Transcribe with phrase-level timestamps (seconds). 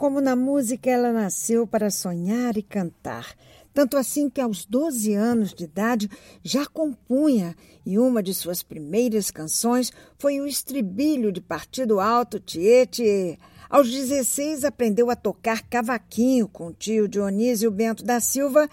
[0.00, 3.36] como na música ela nasceu para sonhar e cantar.
[3.70, 6.08] Tanto assim que aos 12 anos de idade
[6.42, 13.38] já compunha e uma de suas primeiras canções foi o estribilho de Partido Alto Tietê.
[13.68, 18.70] Aos 16 aprendeu a tocar cavaquinho com o tio Dionísio Bento da Silva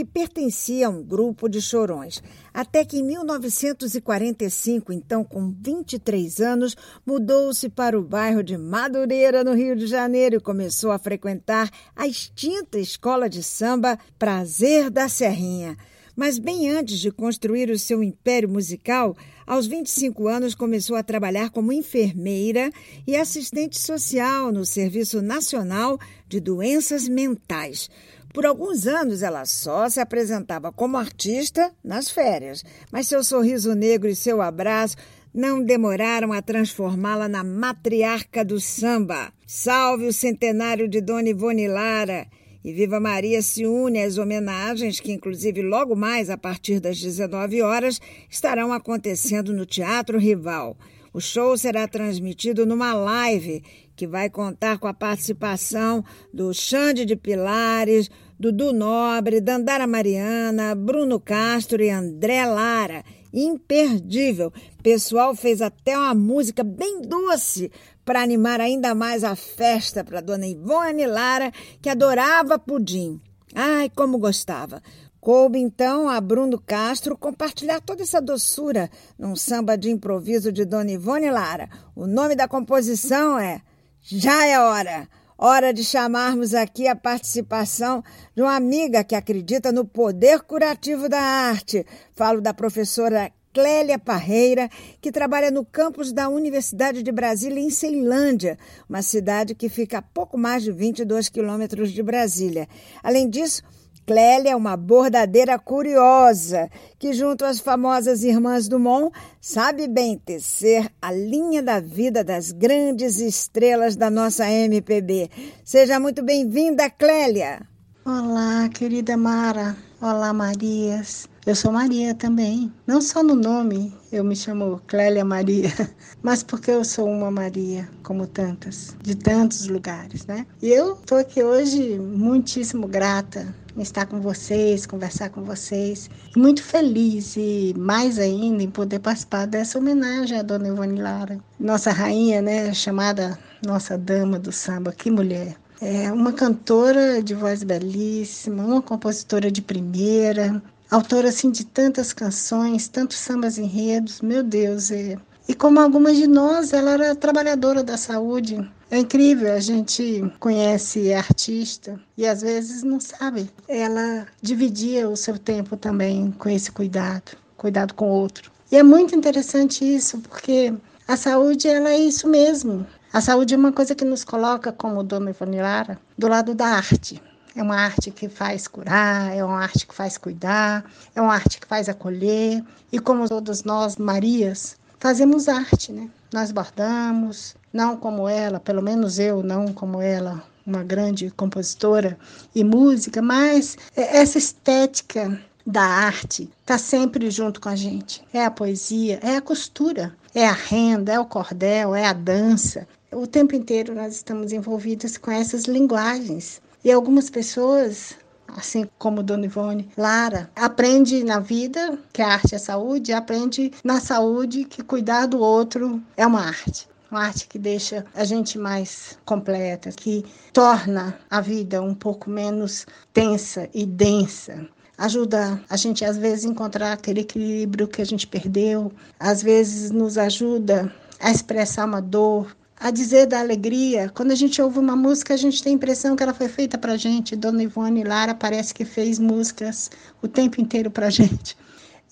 [0.00, 2.22] que pertencia a um grupo de chorões.
[2.54, 6.74] Até que em 1945, então com 23 anos,
[7.04, 12.06] mudou-se para o bairro de Madureira, no Rio de Janeiro, e começou a frequentar a
[12.06, 15.76] extinta escola de samba Prazer da Serrinha.
[16.16, 19.14] Mas bem antes de construir o seu império musical,
[19.46, 22.70] aos 25 anos começou a trabalhar como enfermeira
[23.06, 27.90] e assistente social no Serviço Nacional de Doenças Mentais.
[28.32, 34.08] Por alguns anos, ela só se apresentava como artista nas férias, mas seu sorriso negro
[34.08, 34.96] e seu abraço
[35.34, 39.32] não demoraram a transformá-la na matriarca do samba.
[39.46, 42.26] Salve o centenário de Dona Ivone Lara!
[42.62, 47.62] E Viva Maria se une às homenagens que, inclusive, logo mais, a partir das 19
[47.62, 50.76] horas, estarão acontecendo no Teatro Rival.
[51.12, 53.62] O show será transmitido numa live
[53.96, 58.08] que vai contar com a participação do Xande de Pilares,
[58.38, 63.04] Dudu Nobre, Dandara Mariana, Bruno Castro e André Lara.
[63.32, 64.52] Imperdível.
[64.78, 67.70] O pessoal fez até uma música bem doce
[68.04, 71.52] para animar ainda mais a festa para Dona Ivone Lara,
[71.82, 73.20] que adorava pudim.
[73.54, 74.80] Ai, como gostava.
[75.20, 80.92] Coube então a Bruno Castro compartilhar toda essa doçura num samba de improviso de Dona
[80.92, 81.68] Ivone Lara.
[81.94, 83.60] O nome da composição é
[84.00, 85.06] já é hora.
[85.36, 88.02] Hora de chamarmos aqui a participação
[88.34, 91.84] de uma amiga que acredita no poder curativo da arte.
[92.14, 94.70] Falo da professora Clélia Parreira,
[95.02, 100.02] que trabalha no campus da Universidade de Brasília, em Ceilândia, uma cidade que fica a
[100.02, 102.68] pouco mais de 22 quilômetros de Brasília.
[103.02, 103.62] Além disso,
[104.10, 111.12] Clélia é uma bordadeira curiosa que, junto às famosas irmãs Dumont, sabe bem tecer a
[111.12, 115.30] linha da vida das grandes estrelas da nossa MPB.
[115.64, 117.60] Seja muito bem-vinda, Clélia.
[118.04, 119.76] Olá, querida Mara.
[120.02, 121.29] Olá, Marias.
[121.46, 122.70] Eu sou Maria também.
[122.86, 125.70] Não só no nome eu me chamo Clélia Maria,
[126.22, 130.46] mas porque eu sou uma Maria, como tantas, de tantos lugares, né?
[130.60, 136.10] E eu estou aqui hoje muitíssimo grata em estar com vocês, conversar com vocês.
[136.36, 141.90] Muito feliz e mais ainda em poder participar dessa homenagem à Dona Ivone Lara, nossa
[141.90, 142.74] rainha, né?
[142.74, 144.92] Chamada Nossa Dama do Samba.
[144.92, 145.56] Que mulher!
[145.80, 152.88] É uma cantora de voz belíssima, uma compositora de primeira, autora assim de tantas canções,
[152.88, 155.16] tantos sambas enredos, meu Deus, é.
[155.48, 158.70] E como algumas de nós, ela era trabalhadora da saúde.
[158.90, 163.48] É incrível, a gente conhece artista e às vezes não sabe.
[163.68, 168.50] Ela dividia o seu tempo também com esse cuidado, cuidado com o outro.
[168.70, 170.72] E é muito interessante isso, porque
[171.06, 172.86] a saúde ela é isso mesmo.
[173.12, 176.66] A saúde é uma coisa que nos coloca, como Dona Ivone Lara, do lado da
[176.66, 177.20] arte.
[177.54, 180.84] É uma arte que faz curar, é uma arte que faz cuidar,
[181.14, 182.62] é uma arte que faz acolher.
[182.92, 186.08] E como todas nós, Marias, fazemos arte, né?
[186.32, 192.16] Nós bordamos, não como ela, pelo menos eu, não como ela, uma grande compositora
[192.54, 198.22] e música, mas essa estética da arte está sempre junto com a gente.
[198.32, 202.86] É a poesia, é a costura, é a renda, é o cordel, é a dança.
[203.12, 206.60] O tempo inteiro nós estamos envolvidos com essas linguagens.
[206.84, 208.16] E algumas pessoas,
[208.48, 214.00] assim como Dona Ivone Lara, aprende na vida que a arte é saúde, aprende na
[214.00, 219.18] saúde que cuidar do outro é uma arte uma arte que deixa a gente mais
[219.24, 224.68] completa, que torna a vida um pouco menos tensa e densa.
[224.96, 229.90] Ajuda a gente, às vezes, a encontrar aquele equilíbrio que a gente perdeu, às vezes,
[229.90, 234.10] nos ajuda a expressar uma dor, a dizer da alegria.
[234.14, 236.78] Quando a gente ouve uma música, a gente tem a impressão que ela foi feita
[236.78, 237.36] para gente.
[237.36, 239.90] Dona Ivone Lara parece que fez músicas
[240.22, 241.56] o tempo inteiro para gente.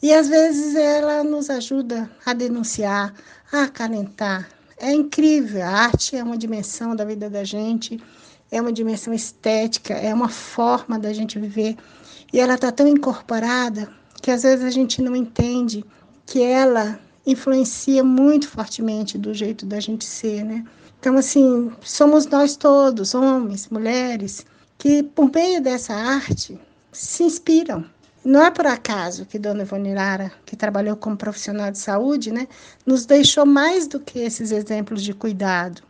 [0.03, 3.15] E às vezes ela nos ajuda a denunciar,
[3.51, 4.47] a acalentar.
[4.77, 5.65] É incrível.
[5.65, 7.99] A arte é uma dimensão da vida da gente,
[8.51, 11.77] é uma dimensão estética, é uma forma da gente viver.
[12.31, 15.83] E ela está tão incorporada que às vezes a gente não entende
[16.27, 17.01] que ela
[17.31, 20.65] influencia muito fortemente do jeito da gente ser, né?
[20.99, 24.45] Então, assim, somos nós todos, homens, mulheres,
[24.79, 26.59] que por meio dessa arte
[26.91, 27.85] se inspiram.
[28.25, 32.49] Não é por acaso que Dona Ivone Lara, que trabalhou como profissional de saúde, né,
[32.85, 35.83] nos deixou mais do que esses exemplos de cuidado.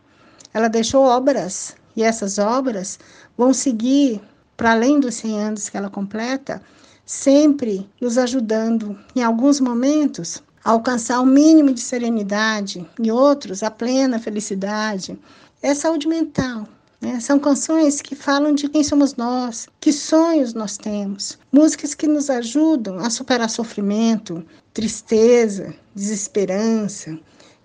[0.53, 2.99] Ela deixou obras E essas obras
[3.37, 4.21] vão seguir
[4.55, 6.61] para além dos 100 anos que ela completa,
[7.05, 14.19] sempre nos ajudando, em alguns momentos, alcançar o mínimo de serenidade, em outros, a plena
[14.19, 15.17] felicidade.
[15.61, 16.67] É saúde mental.
[17.01, 17.19] Né?
[17.19, 22.29] São canções que falam de quem somos nós, que sonhos nós temos, músicas que nos
[22.29, 27.17] ajudam a superar sofrimento, tristeza, desesperança.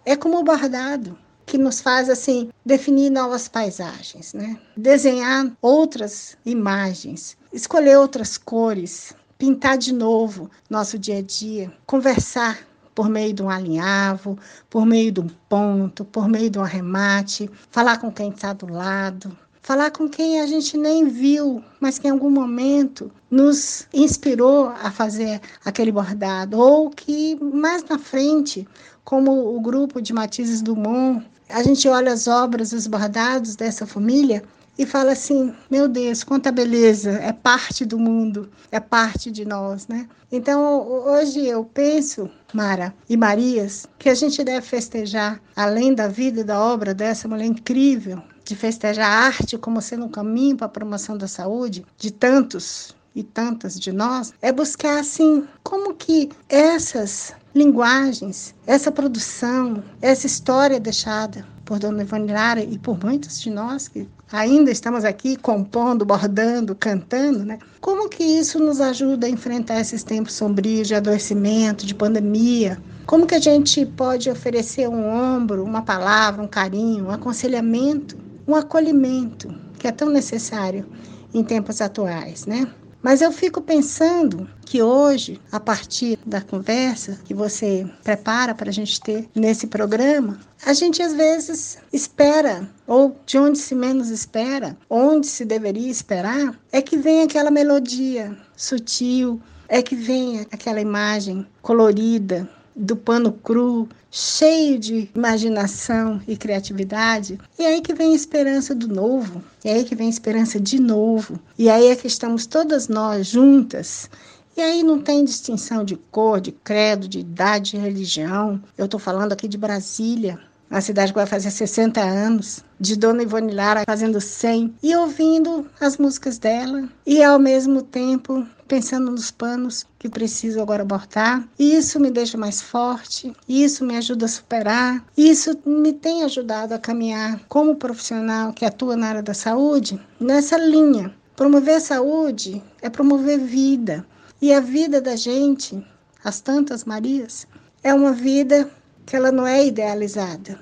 [0.05, 4.59] É como o bordado que nos faz assim definir novas paisagens, né?
[4.77, 12.59] Desenhar outras imagens, escolher outras cores, pintar de novo nosso dia a dia, conversar
[12.95, 14.39] por meio de um alinhavo,
[14.71, 18.73] por meio de um ponto, por meio de um arremate, falar com quem está do
[18.73, 24.67] lado, falar com quem a gente nem viu, mas que em algum momento nos inspirou
[24.69, 28.69] a fazer aquele bordado, ou que mais na frente,
[29.05, 34.43] como o grupo de Matizes Dumont, a gente olha as obras, os bordados dessa família
[34.79, 39.87] e fala assim: meu Deus, quanta beleza, é parte do mundo, é parte de nós,
[39.89, 40.09] né?
[40.31, 46.41] Então, hoje eu penso, Mara e Marias, que a gente deve festejar, além da vida
[46.41, 50.67] e da obra dessa mulher incrível, de festejar a arte como sendo um caminho para
[50.67, 56.29] a promoção da saúde de tantos e tantas de nós, é buscar assim como que
[56.49, 63.49] essas linguagens, essa produção, essa história deixada por Dona Ivone Lara e por muitos de
[63.49, 67.59] nós que ainda estamos aqui compondo, bordando, cantando, né?
[67.81, 72.79] Como que isso nos ajuda a enfrentar esses tempos sombrios de adoecimento, de pandemia?
[73.07, 78.17] Como que a gente pode oferecer um ombro, uma palavra, um carinho, um aconselhamento,
[78.47, 80.87] um acolhimento que é tão necessário
[81.33, 82.69] em tempos atuais, né?
[83.05, 88.73] Mas eu fico pensando que hoje, a partir da conversa que você prepara para a
[88.73, 94.75] gente ter nesse programa, a gente às vezes espera, ou de onde se menos espera,
[94.89, 101.47] onde se deveria esperar, é que vem aquela melodia sutil, é que vem aquela imagem
[101.61, 107.39] colorida, do pano cru, cheio de imaginação e criatividade.
[107.59, 110.81] E aí que vem a esperança do novo, e aí que vem a esperança de
[110.81, 111.39] novo.
[111.59, 114.09] E aí é que estamos todas nós juntas.
[114.57, 118.63] E aí não tem distinção de cor, de credo, de idade, de religião.
[118.79, 120.39] Eu estou falando aqui de Brasília,
[120.75, 125.65] a cidade que vai fazer 60 anos, de Dona Ivone Lara fazendo 100, e ouvindo
[125.81, 131.47] as músicas dela, e ao mesmo tempo pensando nos panos que preciso agora abortar.
[131.57, 136.79] Isso me deixa mais forte, isso me ajuda a superar, isso me tem ajudado a
[136.79, 141.15] caminhar como profissional que atua na área da saúde nessa linha.
[141.37, 144.05] Promover saúde é promover vida.
[144.43, 145.81] E a vida da gente,
[146.25, 147.47] as tantas Marias,
[147.81, 148.69] é uma vida
[149.07, 150.59] que ela não é idealizada,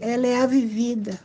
[0.00, 1.18] ela é a vivida,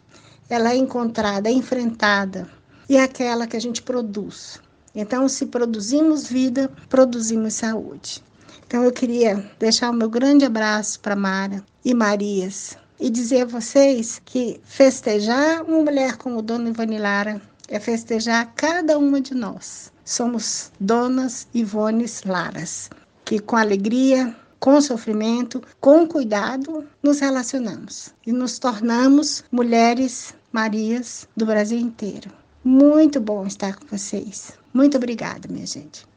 [0.49, 2.47] ela é encontrada, é enfrentada
[2.89, 4.59] e é aquela que a gente produz.
[4.95, 8.23] Então, se produzimos vida, produzimos saúde.
[8.65, 13.45] Então, eu queria deixar o meu grande abraço para Mara e Marias e dizer a
[13.45, 19.91] vocês que festejar uma mulher como Dona Ivone Lara é festejar cada uma de nós.
[20.03, 22.89] Somos donas Ivones Laras,
[23.23, 31.45] que com alegria, com sofrimento, com cuidado, nos relacionamos e nos tornamos mulheres Marias do
[31.45, 32.31] Brasil inteiro.
[32.63, 34.53] Muito bom estar com vocês.
[34.74, 36.08] Muito obrigada, minha gente.